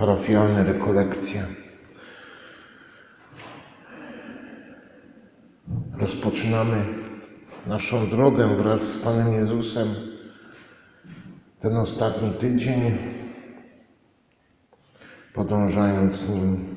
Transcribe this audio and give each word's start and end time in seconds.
parafialne 0.00 0.64
rekolekcje. 0.64 1.46
Rozpoczynamy 5.98 6.84
naszą 7.66 8.06
drogę 8.06 8.56
wraz 8.56 8.80
z 8.80 8.98
Panem 8.98 9.32
Jezusem. 9.32 9.88
Ten 11.58 11.76
ostatni 11.76 12.30
tydzień, 12.30 12.98
podążając 15.34 16.28
Nim 16.28 16.76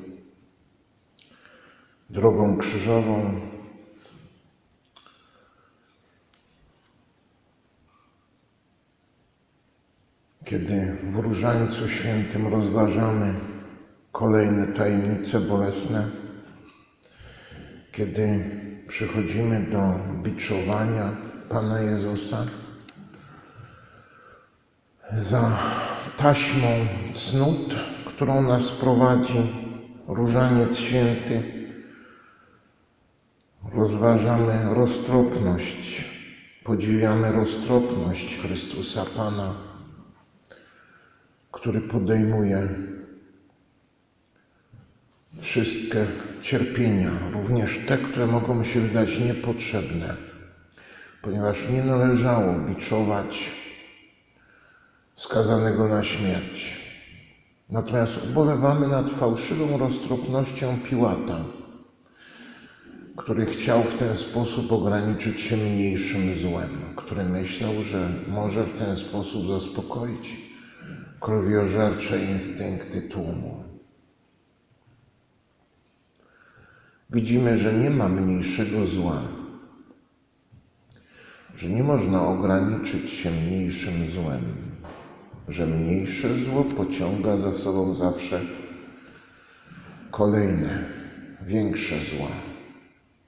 drogą 2.10 2.56
krzyżową, 2.56 3.40
kiedy 10.44 10.96
w 11.02 11.16
Różańcu 11.16 11.88
Świętym 11.88 12.46
rozważamy 12.46 13.34
kolejne 14.12 14.66
tajemnice 14.66 15.40
bolesne, 15.40 16.08
kiedy 17.92 18.44
przychodzimy 18.88 19.60
do 19.60 19.98
biczowania 20.22 21.12
Pana 21.48 21.80
Jezusa 21.80 22.46
za 25.12 25.58
taśmą 26.16 26.68
cnót, 27.12 27.76
którą 28.06 28.42
nas 28.42 28.70
prowadzi 28.70 29.52
Różaniec 30.06 30.76
Święty, 30.76 31.42
rozważamy 33.74 34.74
roztropność, 34.74 36.04
podziwiamy 36.64 37.32
roztropność 37.32 38.38
Chrystusa 38.38 39.04
Pana, 39.16 39.73
który 41.54 41.80
podejmuje 41.80 42.68
wszystkie 45.38 46.06
cierpienia, 46.42 47.10
również 47.32 47.78
te, 47.86 47.98
które 47.98 48.26
mogą 48.26 48.64
się 48.64 48.80
wydać 48.80 49.18
niepotrzebne, 49.18 50.16
ponieważ 51.22 51.68
nie 51.68 51.82
należało 51.82 52.58
biczować 52.58 53.50
skazanego 55.14 55.88
na 55.88 56.04
śmierć. 56.04 56.80
Natomiast 57.70 58.20
ubolewamy 58.30 58.88
nad 58.88 59.10
fałszywą 59.10 59.78
roztropnością 59.78 60.78
Piłata, 60.90 61.44
który 63.16 63.46
chciał 63.46 63.82
w 63.82 63.94
ten 63.94 64.16
sposób 64.16 64.72
ograniczyć 64.72 65.40
się 65.40 65.56
mniejszym 65.56 66.34
złem, 66.34 66.70
który 66.96 67.24
myślał, 67.24 67.84
że 67.84 68.10
może 68.28 68.64
w 68.64 68.78
ten 68.78 68.96
sposób 68.96 69.46
zaspokoić 69.46 70.43
krwiożercze 71.24 72.24
instynkty 72.24 73.02
tłumu. 73.02 73.64
Widzimy, 77.10 77.56
że 77.56 77.72
nie 77.72 77.90
ma 77.90 78.08
mniejszego 78.08 78.86
zła, 78.86 79.22
że 81.56 81.68
nie 81.68 81.82
można 81.82 82.28
ograniczyć 82.28 83.10
się 83.10 83.30
mniejszym 83.30 84.10
złem, 84.10 84.42
że 85.48 85.66
mniejsze 85.66 86.38
zło 86.38 86.64
pociąga 86.64 87.36
za 87.36 87.52
sobą 87.52 87.94
zawsze 87.94 88.40
kolejne, 90.10 90.84
większe 91.42 91.94
zła, 91.98 92.30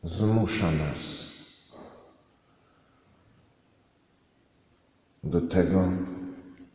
zmusza 0.03 0.71
nas 0.71 1.27
do 5.25 5.41
tego, 5.41 5.89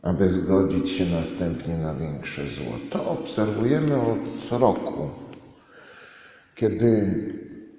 aby 0.02 0.28
zgodzić 0.28 0.90
się 0.90 1.06
następnie 1.06 1.76
na 1.76 1.94
większe 1.94 2.46
zło. 2.48 2.78
To 2.90 3.10
obserwujemy 3.10 4.02
od 4.02 4.50
roku, 4.50 5.10
kiedy 6.54 7.24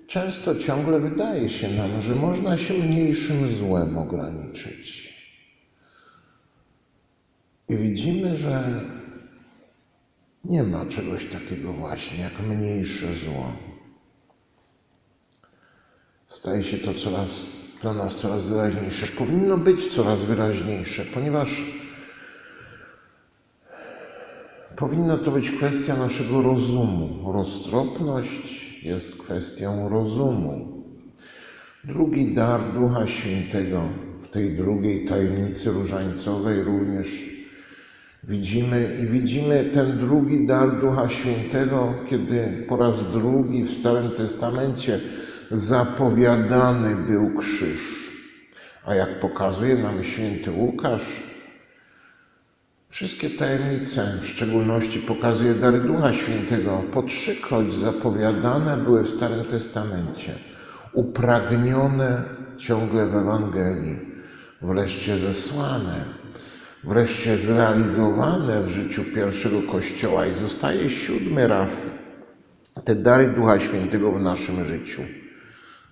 często 0.07 0.55
ciągle 0.55 0.99
wydaje 0.99 1.49
się 1.49 1.69
nam, 1.69 2.01
że 2.01 2.15
można 2.15 2.57
się 2.57 2.73
mniejszym 2.73 3.51
złem 3.51 3.97
ograniczyć. 3.97 5.13
I 7.69 7.77
widzimy, 7.77 8.37
że 8.37 8.81
nie 10.43 10.63
ma 10.63 10.85
czegoś 10.85 11.25
takiego 11.25 11.73
właśnie 11.73 12.23
jak 12.23 12.39
mniejsze 12.39 13.07
zło. 13.13 13.51
Staje 16.27 16.63
się 16.63 16.77
to 16.77 16.93
coraz 16.93 17.51
dla 17.81 17.93
nas 17.93 18.15
coraz 18.15 18.47
wyraźniejsze. 18.47 19.07
Powinno 19.07 19.57
być 19.57 19.87
coraz 19.87 20.23
wyraźniejsze, 20.23 21.05
ponieważ 21.05 21.63
Powinna 24.75 25.17
to 25.17 25.31
być 25.31 25.51
kwestia 25.51 25.95
naszego 25.95 26.41
rozumu. 26.41 27.31
Roztropność 27.33 28.79
jest 28.83 29.23
kwestią 29.23 29.89
rozumu. 29.89 30.83
Drugi 31.83 32.33
dar 32.33 32.73
Ducha 32.73 33.07
Świętego 33.07 33.81
w 34.23 34.27
tej 34.27 34.55
drugiej 34.55 35.05
tajemnicy 35.05 35.71
różańcowej 35.71 36.63
również 36.63 37.29
widzimy 38.23 38.97
i 39.03 39.07
widzimy 39.07 39.69
ten 39.73 39.99
drugi 39.99 40.45
dar 40.45 40.81
Ducha 40.81 41.09
Świętego, 41.09 41.93
kiedy 42.09 42.65
po 42.67 42.77
raz 42.77 43.11
drugi 43.11 43.63
w 43.63 43.71
Starym 43.71 44.11
Testamencie 44.11 44.99
zapowiadany 45.51 46.95
był 46.95 47.37
krzyż. 47.37 48.11
A 48.85 48.95
jak 48.95 49.19
pokazuje 49.19 49.75
nam 49.75 50.03
święty 50.03 50.51
Łukasz, 50.51 51.32
Wszystkie 52.93 53.29
tajemnice, 53.29 54.19
w 54.21 54.27
szczególności 54.27 54.99
pokazuje 54.99 55.53
dary 55.53 55.79
Ducha 55.79 56.13
Świętego, 56.13 56.83
po 56.91 57.03
trzykroć 57.03 57.73
zapowiadane 57.73 58.77
były 58.77 59.03
w 59.03 59.09
Starym 59.09 59.45
Testamencie, 59.45 60.35
upragnione 60.93 62.23
ciągle 62.57 63.07
w 63.07 63.15
Ewangelii, 63.15 63.99
wreszcie 64.61 65.17
zesłane, 65.17 66.05
wreszcie 66.83 67.37
zrealizowane 67.37 68.63
w 68.63 68.67
życiu 68.67 69.03
pierwszego 69.15 69.61
Kościoła 69.71 70.25
i 70.25 70.33
zostaje 70.33 70.89
siódmy 70.89 71.47
raz 71.47 71.99
te 72.85 72.95
dary 72.95 73.27
Ducha 73.27 73.59
Świętego 73.59 74.11
w 74.11 74.21
naszym 74.21 74.65
życiu 74.65 75.01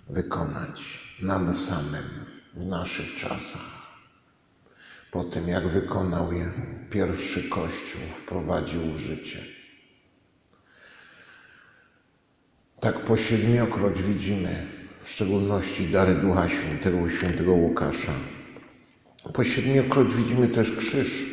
wykonać 0.09 0.99
nam 1.21 1.53
samym 1.53 2.03
w 2.53 2.65
naszych 2.65 3.15
czasach 3.15 3.80
po 5.11 5.23
tym, 5.23 5.47
jak 5.47 5.67
wykonał 5.67 6.33
je 6.33 6.51
pierwszy 6.89 7.49
Kościół, 7.49 8.01
wprowadził 8.15 8.81
w 8.81 8.97
życie. 8.97 9.39
Tak 12.79 12.99
po 12.99 13.17
siedmiokroć 13.17 14.01
widzimy, 14.01 14.67
w 15.03 15.09
szczególności 15.09 15.87
dary 15.87 16.15
Ducha 16.15 16.49
Świętego 16.49 17.09
świętego 17.09 17.51
Łukasza. 17.51 18.11
Po 19.33 19.43
siedmiokroć 19.43 20.15
widzimy 20.15 20.47
też 20.47 20.71
krzyż, 20.71 21.23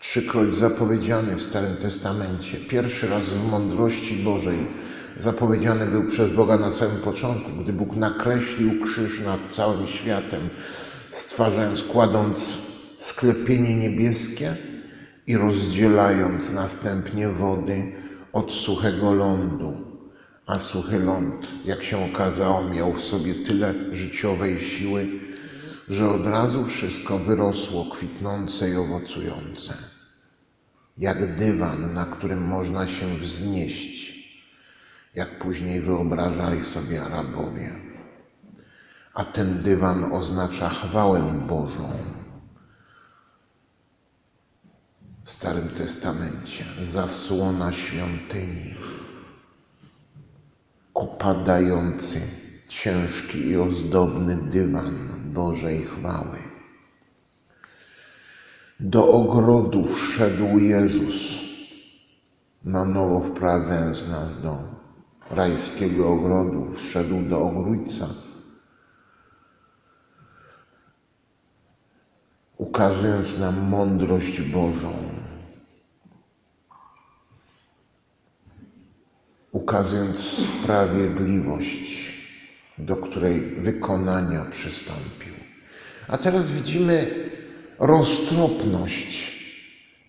trzykroć 0.00 0.54
zapowiedziany 0.54 1.36
w 1.36 1.42
Starym 1.42 1.76
Testamencie. 1.76 2.58
Pierwszy 2.58 3.08
raz 3.08 3.24
w 3.24 3.50
mądrości 3.50 4.16
Bożej 4.16 4.58
zapowiedziany 5.16 5.86
był 5.86 6.06
przez 6.06 6.32
Boga 6.32 6.56
na 6.56 6.70
samym 6.70 6.96
początku, 6.96 7.50
gdy 7.50 7.72
Bóg 7.72 7.96
nakreślił 7.96 8.80
krzyż 8.80 9.20
nad 9.20 9.40
całym 9.50 9.86
światem, 9.86 10.48
stwarzając, 11.10 11.82
kładąc 11.82 12.58
sklepienie 12.96 13.74
niebieskie 13.74 14.56
i 15.26 15.36
rozdzielając 15.36 16.52
następnie 16.52 17.28
wody 17.28 17.92
od 18.32 18.52
suchego 18.52 19.12
lądu. 19.12 19.94
A 20.46 20.58
suchy 20.58 20.98
ląd, 20.98 21.52
jak 21.64 21.82
się 21.82 22.04
okazało, 22.04 22.68
miał 22.68 22.92
w 22.92 23.00
sobie 23.00 23.34
tyle 23.34 23.74
życiowej 23.90 24.60
siły, 24.60 25.08
że 25.88 26.10
od 26.10 26.26
razu 26.26 26.64
wszystko 26.64 27.18
wyrosło 27.18 27.84
kwitnące 27.84 28.70
i 28.70 28.76
owocujące. 28.76 29.74
Jak 30.98 31.36
dywan, 31.36 31.94
na 31.94 32.04
którym 32.04 32.42
można 32.42 32.86
się 32.86 33.06
wznieść, 33.06 34.14
jak 35.14 35.38
później 35.38 35.80
wyobrażali 35.80 36.62
sobie 36.62 37.02
Arabowie. 37.02 37.70
A 39.14 39.24
ten 39.24 39.62
dywan 39.62 40.12
oznacza 40.12 40.68
chwałę 40.68 41.44
Bożą 41.48 41.92
w 45.24 45.30
Starym 45.30 45.68
Testamencie, 45.68 46.64
zasłona 46.80 47.72
świątyni, 47.72 48.74
opadający, 50.94 52.20
ciężki 52.68 53.46
i 53.46 53.56
ozdobny 53.56 54.36
dywan 54.36 54.94
Bożej 55.24 55.82
chwały. 55.82 56.38
Do 58.80 59.12
ogrodu 59.12 59.84
wszedł 59.84 60.58
Jezus, 60.58 61.38
na 62.64 62.84
nowo 62.84 63.20
wprowadzając 63.20 64.08
nas 64.08 64.42
do 64.42 64.58
rajskiego 65.30 66.08
ogrodu, 66.08 66.72
wszedł 66.72 67.22
do 67.22 67.42
ogrójca 67.42 68.06
ukazując 72.74 73.38
nam 73.38 73.68
mądrość 73.68 74.42
Bożą. 74.42 74.92
Ukazując 79.54 80.20
sprawiedliwość, 80.48 82.14
do 82.78 82.96
której 82.96 83.40
wykonania 83.40 84.44
przystąpił. 84.50 85.34
A 86.08 86.18
teraz 86.18 86.50
widzimy 86.50 87.06
roztropność 87.78 89.34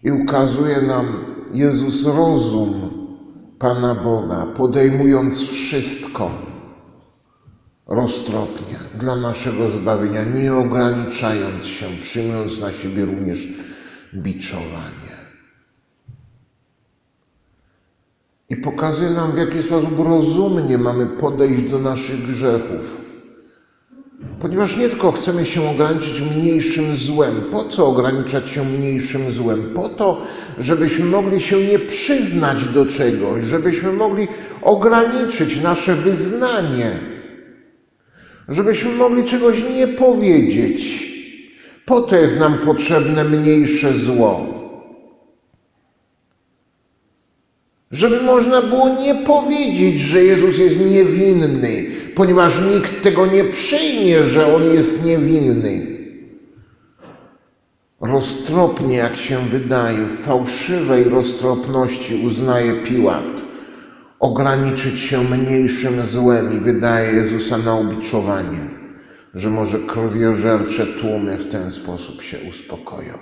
i 0.04 0.12
ukazuje 0.12 0.82
nam 0.82 1.26
Jezus 1.54 2.06
rozum 2.06 3.06
Pana 3.60 3.96
Boga, 3.96 4.46
podejmując 4.46 5.44
wszystko 5.44 6.32
roztropnie 7.88 8.80
dla 9.00 9.16
naszego 9.16 9.70
zbawienia, 9.70 10.24
nie 10.24 10.54
ograniczając 10.54 11.66
się, 11.66 11.86
przyjmując 12.02 12.60
na 12.60 12.72
siebie 12.72 13.06
również 13.06 13.48
biczowanie. 14.14 15.05
I 18.50 18.56
pokazuje 18.56 19.10
nam, 19.10 19.32
w 19.32 19.38
jaki 19.38 19.62
sposób 19.62 20.00
rozumnie 20.00 20.78
mamy 20.78 21.06
podejść 21.06 21.64
do 21.64 21.80
naszych 21.80 22.28
grzechów. 22.28 23.06
Ponieważ 24.40 24.78
nie 24.78 24.90
tylko 24.90 25.12
chcemy 25.12 25.46
się 25.46 25.70
ograniczyć 25.70 26.22
mniejszym 26.22 26.96
złem. 26.96 27.42
Po 27.52 27.64
co 27.64 27.88
ograniczać 27.88 28.50
się 28.50 28.66
mniejszym 28.66 29.32
złem? 29.32 29.74
Po 29.74 29.90
to, 29.90 30.22
żebyśmy 30.60 31.06
mogli 31.06 31.42
się 31.42 31.68
nie 31.68 31.80
przyznać 31.80 32.68
do 32.68 32.86
czegoś, 32.86 33.46
żebyśmy 33.46 33.92
mogli 33.92 34.28
ograniczyć 34.62 35.62
nasze 35.62 35.96
wyznanie, 35.96 37.00
żebyśmy 38.50 38.92
mogli 38.92 39.24
czegoś 39.24 39.64
nie 39.76 39.88
powiedzieć. 39.88 41.06
Po 41.86 42.02
to 42.02 42.16
jest 42.16 42.40
nam 42.40 42.58
potrzebne 42.58 43.24
mniejsze 43.24 43.94
zło. 43.94 44.65
Żeby 47.96 48.22
można 48.22 48.62
było 48.62 48.90
nie 48.90 49.16
powiedzieć, 49.16 50.02
że 50.02 50.24
Jezus 50.24 50.58
jest 50.58 50.80
niewinny, 50.80 51.86
ponieważ 52.16 52.62
nikt 52.74 53.02
tego 53.02 53.26
nie 53.26 53.44
przyjmie, 53.44 54.24
że 54.24 54.56
On 54.56 54.64
jest 54.64 55.06
niewinny. 55.06 55.88
Roztropnie, 58.02 58.98
jak 58.98 59.16
się 59.16 59.40
wydaje, 59.50 60.06
w 60.06 60.20
fałszywej 60.20 61.04
roztropności 61.04 62.26
uznaje 62.26 62.84
Piłat, 62.84 63.42
ograniczyć 64.20 65.00
się 65.00 65.24
mniejszym 65.24 66.02
złem 66.02 66.58
i 66.58 66.60
wydaje 66.60 67.12
Jezusa 67.12 67.58
na 67.58 67.76
ubiczowanie, 67.76 68.70
że 69.34 69.50
może 69.50 69.80
krwiożercze 69.80 70.86
tłumy 70.86 71.38
w 71.38 71.48
ten 71.48 71.72
sposób 71.72 72.24
się 72.24 72.38
uspokoją. 72.50 73.18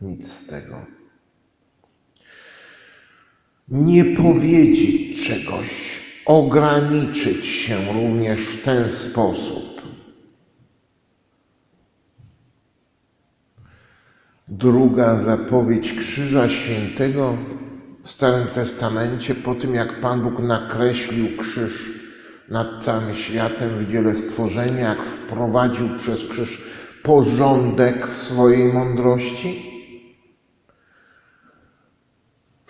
Nic 0.00 0.32
z 0.32 0.46
tego 0.46 0.99
nie 3.70 4.04
powiedzieć 4.04 5.26
czegoś, 5.26 6.00
ograniczyć 6.26 7.46
się 7.46 7.76
również 7.92 8.40
w 8.40 8.62
ten 8.62 8.88
sposób. 8.88 9.82
Druga 14.48 15.18
zapowiedź 15.18 15.92
Krzyża 15.92 16.48
Świętego 16.48 17.36
w 18.02 18.10
Starym 18.10 18.46
Testamencie, 18.46 19.34
po 19.34 19.54
tym 19.54 19.74
jak 19.74 20.00
Pan 20.00 20.20
Bóg 20.20 20.38
nakreślił 20.38 21.36
krzyż 21.36 21.90
nad 22.48 22.82
całym 22.82 23.14
światem 23.14 23.78
w 23.78 23.90
dziele 23.90 24.14
stworzenia, 24.14 24.88
jak 24.88 25.02
wprowadził 25.02 25.88
przez 25.98 26.24
krzyż 26.24 26.62
porządek 27.02 28.06
w 28.06 28.16
swojej 28.16 28.72
mądrości, 28.72 29.69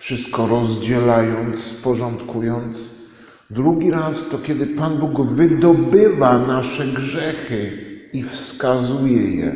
wszystko 0.01 0.47
rozdzielając, 0.47 1.73
porządkując. 1.73 2.95
Drugi 3.49 3.91
raz 3.91 4.29
to 4.29 4.37
kiedy 4.37 4.67
Pan 4.67 4.97
Bóg 4.97 5.25
wydobywa 5.25 6.39
nasze 6.39 6.85
grzechy 6.85 7.71
i 8.13 8.23
wskazuje 8.23 9.35
je. 9.35 9.55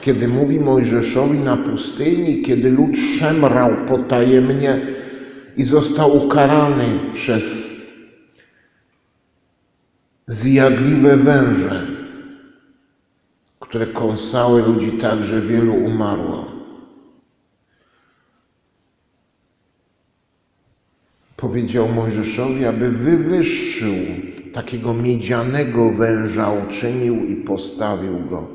Kiedy 0.00 0.28
mówi 0.28 0.60
Mojżeszowi 0.60 1.38
na 1.38 1.56
pustyni, 1.56 2.42
kiedy 2.42 2.70
lud 2.70 2.96
szemrał 3.18 3.70
potajemnie 3.86 4.86
i 5.56 5.62
został 5.62 6.16
ukarany 6.16 6.84
przez 7.12 7.68
zjadliwe 10.26 11.16
węże, 11.16 11.86
które 13.60 13.86
kąsały 13.86 14.62
ludzi 14.62 14.92
tak, 14.92 15.24
że 15.24 15.40
wielu 15.40 15.74
umarło. 15.74 16.55
Powiedział 21.36 21.88
Mojżeszowi, 21.88 22.64
aby 22.64 22.90
wywyższył 22.90 23.94
takiego 24.52 24.94
miedzianego 24.94 25.90
węża, 25.90 26.50
uczynił 26.50 27.26
i 27.26 27.36
postawił 27.36 28.20
go 28.30 28.46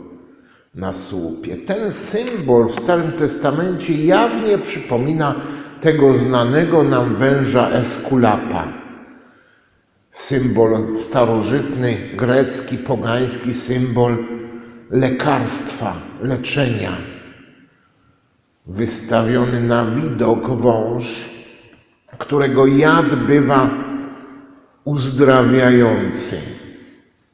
na 0.76 0.94
słupie. 0.94 1.58
Ten 1.58 1.92
symbol 1.92 2.68
w 2.68 2.76
Starym 2.76 3.12
Testamencie 3.12 3.94
jawnie 3.94 4.58
przypomina 4.58 5.36
tego 5.82 6.14
znanego 6.14 6.84
nam 6.84 7.16
węża 7.16 7.70
Eskulapa. 7.70 8.74
Symbol 10.10 10.96
starożytny, 10.96 11.98
grecki, 12.18 12.78
pogański 12.78 13.54
symbol 13.54 14.18
lekarstwa, 14.90 15.96
leczenia. 16.22 16.92
Wystawiony 18.68 19.62
na 19.62 19.86
widok 19.86 20.58
wąż 20.58 21.30
którego 22.18 22.68
jad 22.68 23.16
bywa 23.16 23.70
uzdrawiający, 24.84 26.38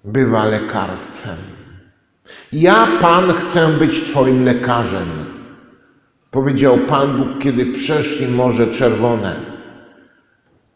bywa 0.03 0.45
lekarstwem. 0.45 1.37
Ja, 2.53 2.87
Pan, 3.01 3.33
chcę 3.33 3.67
być 3.67 4.03
Twoim 4.03 4.45
lekarzem, 4.45 5.07
powiedział 6.31 6.77
Pan 6.77 7.17
Bóg, 7.17 7.27
kiedy 7.39 7.65
przeszli 7.65 8.27
Morze 8.27 8.67
Czerwone. 8.67 9.35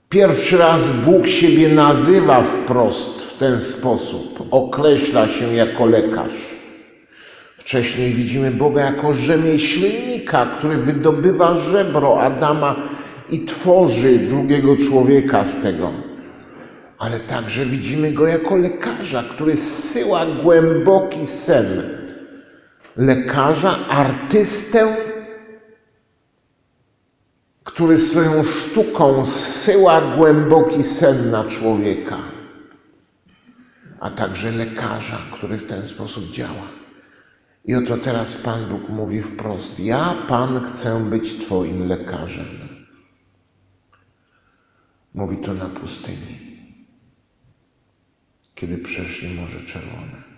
Pierwszy 0.09 0.57
raz 0.57 0.89
Bóg 0.89 1.27
siebie 1.27 1.69
nazywa 1.69 2.43
wprost 2.43 3.21
w 3.21 3.37
ten 3.37 3.61
sposób, 3.61 4.47
określa 4.51 5.27
się 5.27 5.53
jako 5.53 5.85
lekarz. 5.85 6.55
Wcześniej 7.55 8.13
widzimy 8.13 8.51
Boga 8.51 8.81
jako 8.81 9.13
rzemieślnika, 9.13 10.45
który 10.45 10.77
wydobywa 10.77 11.55
żebro 11.55 12.21
Adama 12.21 12.75
i 13.31 13.45
tworzy 13.45 14.19
drugiego 14.19 14.77
człowieka 14.77 15.45
z 15.45 15.61
tego. 15.61 15.91
Ale 16.97 17.19
także 17.19 17.65
widzimy 17.65 18.11
go 18.11 18.27
jako 18.27 18.55
lekarza, 18.55 19.23
który 19.23 19.57
zsyła 19.57 20.25
głęboki 20.25 21.25
sen. 21.25 21.83
Lekarza, 22.97 23.87
artystę, 23.89 24.95
który 27.63 27.99
swoją 27.99 28.43
sztuką 28.43 29.25
zsyła 29.25 30.01
głęboki 30.01 30.83
sen 30.83 31.31
na 31.31 31.43
człowieka, 31.43 32.17
a 33.99 34.09
także 34.09 34.51
lekarza, 34.51 35.17
który 35.33 35.57
w 35.57 35.63
ten 35.63 35.87
sposób 35.87 36.31
działa. 36.31 36.67
I 37.65 37.75
oto 37.75 37.97
teraz 37.97 38.35
Pan 38.35 38.65
Bóg 38.65 38.89
mówi 38.89 39.21
wprost: 39.21 39.79
Ja, 39.79 40.15
Pan, 40.27 40.65
chcę 40.65 40.99
być 41.09 41.39
Twoim 41.39 41.87
lekarzem. 41.87 42.70
Mówi 45.13 45.37
to 45.37 45.53
na 45.53 45.65
pustyni, 45.65 46.57
kiedy 48.55 48.77
przeszli 48.77 49.35
Morze 49.35 49.59
Czerwone. 49.65 50.31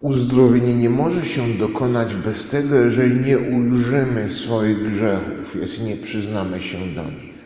Uzdrowienie 0.00 0.74
nie 0.74 0.90
może 0.90 1.24
się 1.24 1.54
dokonać 1.54 2.14
bez 2.14 2.48
tego, 2.48 2.76
jeżeli 2.76 3.20
nie 3.20 3.38
ujrzymy 3.38 4.28
swoich 4.28 4.92
grzechów, 4.92 5.56
jeśli 5.60 5.84
nie 5.84 5.96
przyznamy 5.96 6.60
się 6.62 6.78
do 6.94 7.04
nich. 7.04 7.38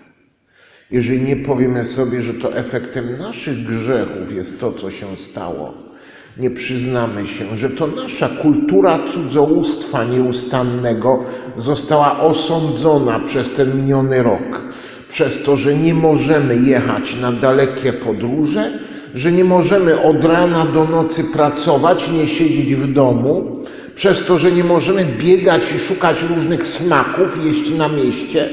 Jeżeli 0.90 1.20
nie 1.22 1.36
powiemy 1.36 1.84
sobie, 1.84 2.22
że 2.22 2.34
to 2.34 2.56
efektem 2.56 3.18
naszych 3.18 3.66
grzechów 3.66 4.32
jest 4.32 4.60
to, 4.60 4.72
co 4.72 4.90
się 4.90 5.16
stało, 5.16 5.91
nie 6.36 6.50
przyznamy 6.50 7.26
się, 7.26 7.56
że 7.56 7.70
to 7.70 7.86
nasza 7.86 8.28
kultura 8.28 9.06
cudzołóstwa 9.06 10.04
nieustannego 10.04 11.24
została 11.56 12.20
osądzona 12.20 13.20
przez 13.20 13.50
ten 13.50 13.76
miniony 13.76 14.22
rok, 14.22 14.62
przez 15.08 15.42
to, 15.42 15.56
że 15.56 15.76
nie 15.76 15.94
możemy 15.94 16.56
jechać 16.56 17.16
na 17.16 17.32
dalekie 17.32 17.92
podróże, 17.92 18.78
że 19.14 19.32
nie 19.32 19.44
możemy 19.44 20.02
od 20.02 20.24
rana 20.24 20.66
do 20.66 20.84
nocy 20.84 21.24
pracować, 21.24 22.10
nie 22.10 22.28
siedzieć 22.28 22.74
w 22.74 22.92
domu, 22.92 23.64
przez 23.94 24.24
to, 24.26 24.38
że 24.38 24.52
nie 24.52 24.64
możemy 24.64 25.04
biegać 25.04 25.72
i 25.72 25.78
szukać 25.78 26.22
różnych 26.22 26.66
smaków, 26.66 27.44
jeść 27.44 27.70
na 27.70 27.88
mieście. 27.88 28.50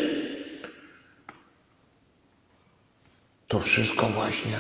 To 3.48 3.60
wszystko 3.60 4.08
właśnie 4.08 4.58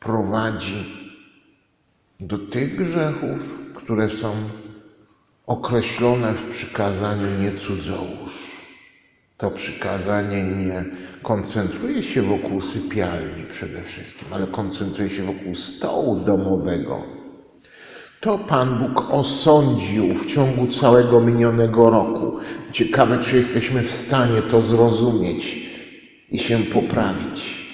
prowadzi 0.00 1.03
do 2.20 2.38
tych 2.38 2.76
grzechów, 2.76 3.58
które 3.74 4.08
są 4.08 4.34
określone 5.46 6.32
w 6.32 6.44
przykazaniu 6.44 7.40
nie 7.40 7.52
cudzołóż. 7.52 8.54
To 9.36 9.50
przykazanie 9.50 10.44
nie 10.44 10.84
koncentruje 11.22 12.02
się 12.02 12.22
wokół 12.22 12.60
sypialni 12.60 13.44
przede 13.50 13.82
wszystkim, 13.82 14.28
ale 14.30 14.46
koncentruje 14.46 15.10
się 15.10 15.24
wokół 15.24 15.54
stołu 15.54 16.16
domowego. 16.16 17.02
To 18.20 18.38
Pan 18.38 18.78
Bóg 18.78 19.10
osądził 19.10 20.14
w 20.14 20.26
ciągu 20.26 20.66
całego 20.66 21.20
minionego 21.20 21.90
roku. 21.90 22.38
Ciekawe, 22.72 23.18
czy 23.18 23.36
jesteśmy 23.36 23.82
w 23.82 23.90
stanie 23.90 24.42
to 24.42 24.62
zrozumieć 24.62 25.56
i 26.30 26.38
się 26.38 26.58
poprawić. 26.58 27.64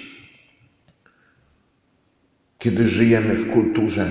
Kiedy 2.58 2.86
żyjemy 2.86 3.34
w 3.34 3.52
kulturze 3.52 4.10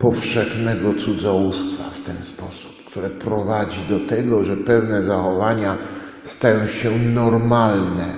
powszechnego 0.00 0.94
cudzołóstwa 0.94 1.90
w 1.90 2.00
ten 2.00 2.22
sposób, 2.22 2.84
które 2.84 3.10
prowadzi 3.10 3.80
do 3.88 4.06
tego, 4.06 4.44
że 4.44 4.56
pewne 4.56 5.02
zachowania 5.02 5.78
stają 6.22 6.66
się 6.66 6.98
normalne 6.98 8.16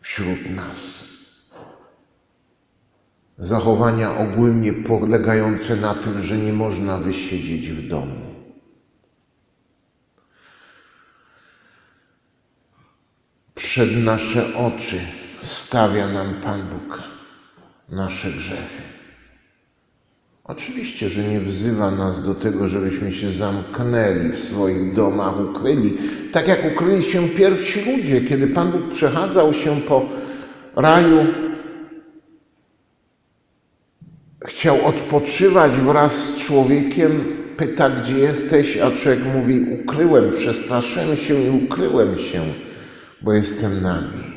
wśród 0.00 0.50
nas. 0.50 1.04
Zachowania 3.38 4.18
ogólnie 4.18 4.72
polegające 4.72 5.76
na 5.76 5.94
tym, 5.94 6.22
że 6.22 6.36
nie 6.36 6.52
można 6.52 6.98
wysiedzieć 6.98 7.70
w 7.70 7.88
domu. 7.88 8.34
Przed 13.54 14.04
nasze 14.04 14.56
oczy 14.56 15.00
stawia 15.42 16.08
nam 16.08 16.34
Pan 16.34 16.62
Bóg 16.62 17.02
nasze 17.88 18.30
grzechy. 18.30 19.01
Oczywiście, 20.44 21.08
że 21.08 21.22
nie 21.22 21.40
wzywa 21.40 21.90
nas 21.90 22.22
do 22.22 22.34
tego, 22.34 22.68
żebyśmy 22.68 23.12
się 23.12 23.32
zamknęli 23.32 24.32
w 24.32 24.38
swoich 24.38 24.94
domach, 24.94 25.40
ukryli, 25.40 25.98
tak 26.32 26.48
jak 26.48 26.72
ukryli 26.74 27.02
się 27.02 27.28
pierwsi 27.28 27.96
ludzie, 27.96 28.20
kiedy 28.20 28.46
Pan 28.46 28.72
Bóg 28.72 28.88
przechadzał 28.88 29.52
się 29.52 29.80
po 29.80 30.08
raju, 30.76 31.26
chciał 34.44 34.86
odpoczywać 34.86 35.72
wraz 35.72 36.12
z 36.12 36.36
człowiekiem, 36.36 37.24
pyta, 37.56 37.90
gdzie 37.90 38.18
jesteś, 38.18 38.76
a 38.76 38.90
człowiek 38.90 39.24
mówi, 39.34 39.66
ukryłem, 39.82 40.30
przestraszyłem 40.30 41.16
się 41.16 41.42
i 41.42 41.50
ukryłem 41.50 42.18
się, 42.18 42.44
bo 43.22 43.32
jestem 43.32 43.82
nagi. 43.82 44.32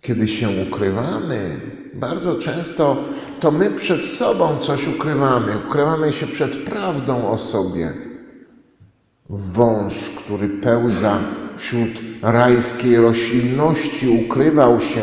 Kiedy 0.00 0.28
się 0.28 0.48
ukrywamy, 0.68 1.60
bardzo 1.94 2.34
często 2.34 3.04
to 3.42 3.50
my 3.50 3.70
przed 3.70 4.04
sobą 4.04 4.58
coś 4.58 4.88
ukrywamy. 4.88 5.52
Ukrywamy 5.68 6.12
się 6.12 6.26
przed 6.26 6.56
prawdą 6.56 7.30
o 7.30 7.38
sobie. 7.38 7.92
Wąż, 9.28 10.10
który 10.10 10.48
pełza 10.48 11.20
wśród 11.56 11.88
rajskiej 12.22 12.96
roślinności, 12.96 14.08
ukrywał 14.08 14.80
się, 14.80 15.00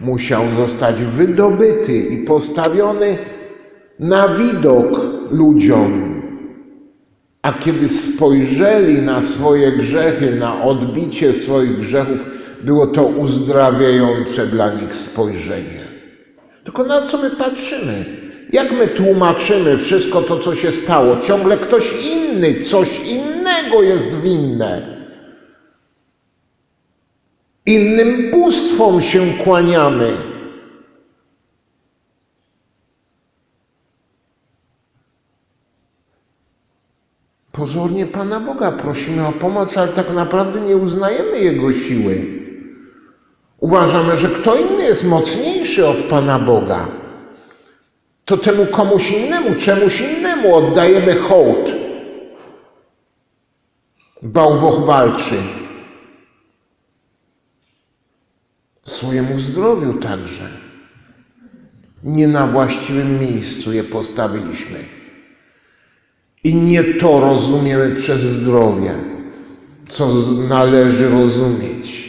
musiał 0.00 0.42
zostać 0.56 0.96
wydobyty 1.04 1.98
i 1.98 2.24
postawiony 2.24 3.18
na 3.98 4.28
widok 4.28 5.00
ludziom. 5.30 6.22
A 7.42 7.52
kiedy 7.52 7.88
spojrzeli 7.88 9.02
na 9.02 9.22
swoje 9.22 9.72
grzechy, 9.72 10.34
na 10.34 10.64
odbicie 10.64 11.32
swoich 11.32 11.78
grzechów, 11.78 12.26
było 12.62 12.86
to 12.86 13.04
uzdrawiające 13.04 14.46
dla 14.46 14.74
nich 14.74 14.94
spojrzenie. 14.94 15.83
Tylko 16.64 16.84
na 16.84 17.02
co 17.02 17.18
my 17.18 17.30
patrzymy? 17.30 18.04
Jak 18.52 18.72
my 18.72 18.88
tłumaczymy 18.88 19.78
wszystko 19.78 20.22
to, 20.22 20.38
co 20.38 20.54
się 20.54 20.72
stało? 20.72 21.16
Ciągle 21.16 21.56
ktoś 21.56 22.04
inny, 22.04 22.62
coś 22.62 23.00
innego 23.00 23.82
jest 23.82 24.20
winne. 24.20 24.94
Innym 27.66 28.30
bóstwom 28.30 29.02
się 29.02 29.32
kłaniamy. 29.44 30.12
Pozornie 37.52 38.06
Pana 38.06 38.40
Boga 38.40 38.72
prosimy 38.72 39.26
o 39.26 39.32
pomoc, 39.32 39.76
ale 39.76 39.92
tak 39.92 40.10
naprawdę 40.10 40.60
nie 40.60 40.76
uznajemy 40.76 41.38
Jego 41.38 41.72
siły. 41.72 42.43
Uważamy, 43.64 44.16
że 44.16 44.28
kto 44.28 44.56
inny 44.56 44.82
jest 44.84 45.04
mocniejszy 45.04 45.86
od 45.86 45.96
Pana 45.96 46.38
Boga. 46.38 46.88
To 48.24 48.36
temu 48.36 48.66
komuś 48.66 49.10
innemu, 49.10 49.54
czemuś 49.54 50.00
innemu 50.00 50.54
oddajemy 50.54 51.14
hołd. 51.14 51.72
Bałwoch 54.22 54.84
walczy. 54.84 55.34
Swojemu 58.82 59.38
zdrowiu 59.38 59.94
także. 59.94 60.48
Nie 62.02 62.28
na 62.28 62.46
właściwym 62.46 63.20
miejscu 63.20 63.72
je 63.72 63.84
postawiliśmy. 63.84 64.78
I 66.44 66.54
nie 66.54 66.84
to 66.84 67.20
rozumiemy 67.20 67.96
przez 67.96 68.20
zdrowie, 68.20 68.94
co 69.88 70.08
należy 70.48 71.08
rozumieć. 71.08 72.03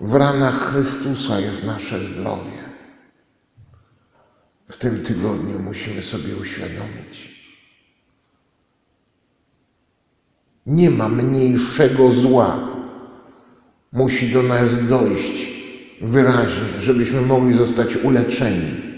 W 0.00 0.14
ranach 0.14 0.70
Chrystusa 0.70 1.40
jest 1.40 1.66
nasze 1.66 2.04
zdrowie. 2.04 2.70
W 4.68 4.76
tym 4.76 5.02
tygodniu 5.02 5.58
musimy 5.58 6.02
sobie 6.02 6.36
uświadomić. 6.36 7.40
Nie 10.66 10.90
ma 10.90 11.08
mniejszego 11.08 12.10
zła. 12.10 12.68
Musi 13.92 14.32
do 14.32 14.42
nas 14.42 14.86
dojść 14.88 15.50
wyraźnie, 16.00 16.80
żebyśmy 16.80 17.20
mogli 17.20 17.54
zostać 17.54 17.96
uleczeni. 17.96 18.89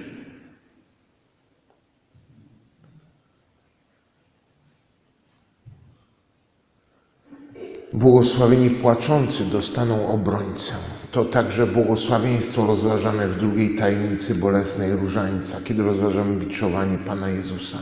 Błogosławieni 7.93 8.71
płaczący 8.71 9.45
dostaną 9.45 10.09
obrońcę. 10.09 10.75
To 11.11 11.25
także 11.25 11.67
błogosławieństwo 11.67 12.67
rozważane 12.67 13.29
w 13.29 13.37
drugiej 13.37 13.77
tajemnicy 13.77 14.35
bolesnej 14.35 14.93
różańca, 14.93 15.59
kiedy 15.65 15.83
rozważamy 15.83 16.37
biczowanie 16.37 16.99
Pana 16.99 17.29
Jezusa. 17.29 17.79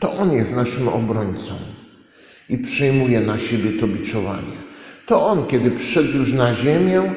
To 0.00 0.12
On 0.12 0.32
jest 0.32 0.56
naszym 0.56 0.88
obrońcą 0.88 1.54
i 2.48 2.58
przyjmuje 2.58 3.20
na 3.20 3.38
siebie 3.38 3.80
to 3.80 3.86
biczowanie. 3.86 4.56
To 5.06 5.26
On, 5.26 5.46
kiedy 5.46 5.70
przyszedł 5.70 6.18
już 6.18 6.32
na 6.32 6.54
ziemię, 6.54 7.14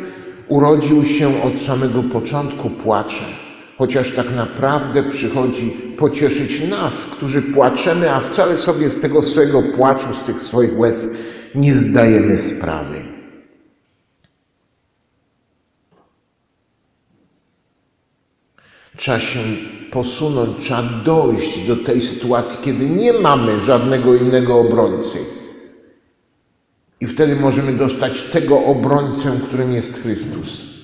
urodził 0.48 1.06
się 1.06 1.44
od 1.44 1.60
samego 1.60 2.04
początku 2.04 2.70
płaczem 2.70 3.47
chociaż 3.78 4.12
tak 4.12 4.36
naprawdę 4.36 5.04
przychodzi 5.04 5.72
pocieszyć 5.98 6.70
nas, 6.70 7.06
którzy 7.06 7.42
płaczemy, 7.42 8.12
a 8.12 8.20
wcale 8.20 8.58
sobie 8.58 8.90
z 8.90 9.00
tego 9.00 9.22
swojego 9.22 9.64
płaczu, 9.64 10.08
z 10.14 10.24
tych 10.24 10.42
swoich 10.42 10.80
łez 10.80 11.08
nie 11.56 11.76
zdajemy 11.76 12.38
sprawy. 12.38 13.02
Trzeba 18.98 19.20
się 19.20 19.40
posunąć, 19.92 20.58
trzeba 20.60 20.84
dojść 20.84 21.68
do 21.68 21.76
tej 21.76 22.02
sytuacji, 22.02 22.60
kiedy 22.64 22.90
nie 22.90 23.14
mamy 23.14 23.60
żadnego 23.60 24.16
innego 24.16 24.60
obrońcy. 24.60 25.18
I 27.00 27.08
wtedy 27.08 27.36
możemy 27.36 27.74
dostać 27.74 28.22
tego 28.22 28.66
obrońcę, 28.66 29.40
którym 29.48 29.74
jest 29.74 30.02
Chrystus. 30.02 30.77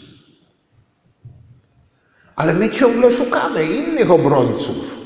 Ale 2.35 2.53
my 2.53 2.69
ciągle 2.69 3.11
szukamy 3.11 3.63
innych 3.65 4.11
obrońców. 4.11 4.97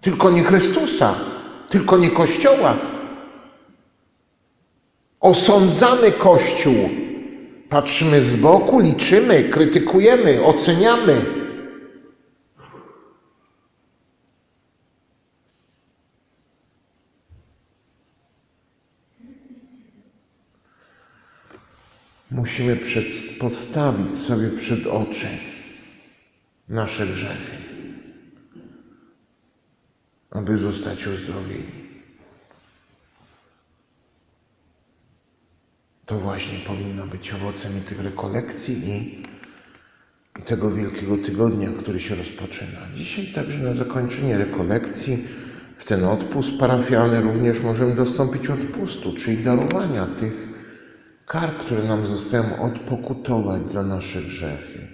Tylko 0.00 0.30
nie 0.30 0.44
Chrystusa, 0.44 1.14
tylko 1.68 1.98
nie 1.98 2.10
Kościoła. 2.10 2.76
Osądzamy 5.20 6.12
Kościół. 6.12 6.90
Patrzymy 7.68 8.20
z 8.20 8.36
boku, 8.36 8.78
liczymy, 8.78 9.44
krytykujemy, 9.44 10.44
oceniamy. 10.44 11.37
Musimy 22.30 22.76
przed, 22.76 23.04
postawić 23.40 24.18
sobie 24.18 24.50
przed 24.50 24.86
oczy 24.86 25.26
nasze 26.68 27.06
grzechy, 27.06 27.56
aby 30.30 30.58
zostać 30.58 31.06
uzdrowieni. 31.06 31.88
To 36.06 36.20
właśnie 36.20 36.58
powinno 36.58 37.06
być 37.06 37.32
owocem 37.32 37.78
i 37.78 37.80
tych 37.80 38.00
rekolekcji 38.00 38.88
i, 38.88 39.22
i 40.40 40.42
tego 40.42 40.70
Wielkiego 40.70 41.16
Tygodnia, 41.16 41.70
który 41.78 42.00
się 42.00 42.14
rozpoczyna. 42.14 42.78
Dzisiaj 42.94 43.26
także 43.26 43.58
na 43.58 43.72
zakończenie 43.72 44.38
rekolekcji 44.38 45.24
w 45.76 45.84
ten 45.84 46.04
odpust 46.04 46.58
parafialny 46.58 47.20
również 47.20 47.60
możemy 47.60 47.94
dostąpić 47.94 48.50
odpustu, 48.50 49.14
czyli 49.16 49.44
darowania 49.44 50.06
tych 50.06 50.47
kar, 51.28 51.58
które 51.58 51.84
nam 51.84 52.06
zostają 52.06 52.62
odpokutować 52.62 53.72
za 53.72 53.82
nasze 53.82 54.22
grzechy. 54.22 54.88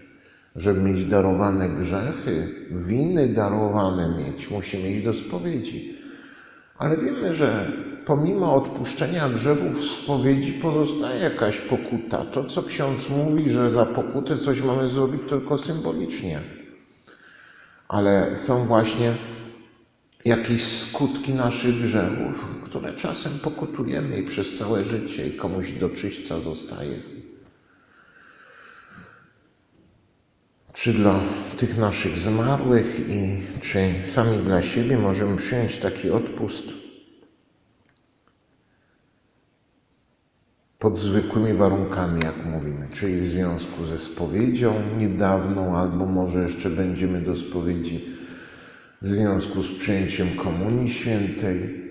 Żeby 0.57 0.81
mieć 0.81 1.05
darowane 1.05 1.69
grzechy, 1.69 2.67
winy 2.71 3.29
darowane 3.29 4.19
mieć, 4.19 4.51
musimy 4.51 4.91
iść 4.91 5.05
do 5.05 5.15
spowiedzi. 5.15 5.99
Ale 6.79 6.97
wiemy, 6.97 7.35
że 7.35 7.73
pomimo 8.05 8.55
odpuszczenia 8.55 9.29
grzechów 9.29 9.79
w 9.79 9.85
spowiedzi 9.85 10.53
pozostaje 10.53 11.21
jakaś 11.21 11.59
pokuta. 11.59 12.25
To, 12.25 12.45
co 12.45 12.63
ksiądz 12.63 13.09
mówi, 13.11 13.51
że 13.51 13.71
za 13.71 13.87
pokutę 13.87 14.37
coś 14.37 14.63
mamy 14.63 14.91
zrobić 14.91 15.23
tylko 15.29 15.59
symbolicznie. 15.59 16.39
Ale 17.89 18.37
są 18.37 18.65
właśnie 18.65 19.15
jakieś 20.25 20.63
skutki 20.63 21.35
naszych 21.35 21.83
grzechów, 21.83 22.47
które 22.65 22.93
czasem 22.93 23.39
pokutujemy 23.39 24.19
i 24.19 24.23
przez 24.23 24.59
całe 24.59 24.85
życie 24.85 25.27
i 25.29 25.37
komuś 25.37 25.73
do 25.73 25.89
czyśćca 25.89 26.41
zostaje. 26.41 26.99
Czy 30.73 30.93
dla 30.93 31.21
tych 31.57 31.79
naszych 31.79 32.17
zmarłych 32.17 33.01
i 33.09 33.41
czy 33.61 33.95
sami 34.05 34.39
dla 34.39 34.63
siebie 34.63 34.99
możemy 34.99 35.37
przyjąć 35.37 35.77
taki 35.77 36.11
odpust 36.11 36.73
pod 40.79 40.99
zwykłymi 40.99 41.53
warunkami, 41.53 42.21
jak 42.25 42.47
mówimy, 42.47 42.89
czyli 42.93 43.21
w 43.21 43.27
związku 43.27 43.85
ze 43.85 43.99
spowiedzią 43.99 44.75
niedawną, 44.99 45.77
albo 45.77 46.07
może 46.07 46.43
jeszcze 46.43 46.71
będziemy 46.71 47.21
do 47.21 47.37
spowiedzi 47.37 48.15
w 49.03 49.07
związku 49.07 49.63
z 49.63 49.73
przyjęciem 49.73 50.37
Komunii 50.37 50.91
Świętej, 50.91 51.85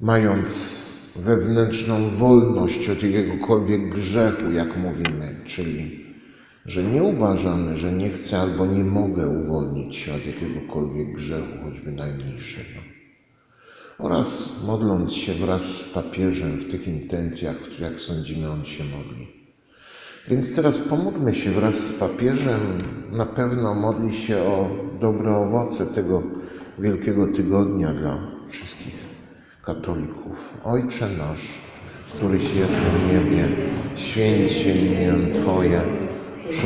mając 0.00 1.14
wewnętrzną 1.16 2.10
wolność 2.10 2.90
od 2.90 3.02
jakiegokolwiek 3.02 3.94
grzechu, 3.94 4.50
jak 4.52 4.76
mówimy, 4.76 5.36
czyli 5.44 6.04
że 6.66 6.82
nie 6.82 7.02
uważamy, 7.02 7.78
że 7.78 7.92
nie 7.92 8.10
chcę 8.10 8.38
albo 8.38 8.66
nie 8.66 8.84
mogę 8.84 9.28
uwolnić 9.28 9.96
się 9.96 10.14
od 10.14 10.26
jakiegokolwiek 10.26 11.12
grzechu, 11.14 11.58
choćby 11.64 11.92
najmniejszego. 11.92 12.80
Oraz 13.98 14.60
modląc 14.66 15.12
się 15.12 15.34
wraz 15.34 15.62
z 15.62 15.88
papieżem 15.94 16.50
w 16.50 16.70
tych 16.70 16.88
intencjach, 16.88 17.56
w 17.56 17.60
których, 17.60 17.80
jak 17.80 18.00
sądzimy, 18.00 18.50
on 18.50 18.64
się 18.64 18.84
modli. 18.84 19.26
Więc 20.28 20.56
teraz 20.56 20.78
pomódlmy 20.78 21.34
się 21.34 21.50
wraz 21.50 21.74
z 21.74 21.92
papieżem. 21.92 22.60
Na 23.12 23.26
pewno 23.26 23.74
modli 23.74 24.16
się 24.16 24.38
o 24.38 24.70
dobre 25.00 25.36
owoce 25.36 25.86
tego 25.86 26.22
wielkiego 26.78 27.26
tygodnia 27.26 27.94
dla 27.94 28.18
wszystkich 28.48 28.94
katolików. 29.64 30.54
Ojcze 30.64 31.08
nasz, 31.18 31.58
któryś 32.14 32.54
jest 32.54 32.74
w 32.74 33.12
niebie, 33.12 33.48
święć 33.96 34.52
się 34.52 34.70
imię 34.70 35.34
Twoje 35.34 36.03